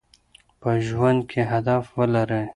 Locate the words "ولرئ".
1.97-2.45